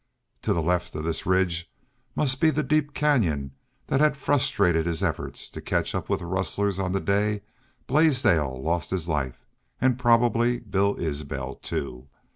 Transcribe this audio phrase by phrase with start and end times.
[0.41, 1.69] To the left of this ridge
[2.15, 3.51] must be the deep canyon
[3.85, 7.43] that had frustrated his efforts to catch up with the rustlers on the day
[7.85, 9.45] Blaisdell lost his life,
[9.79, 12.07] and probably Bill Isbel, too.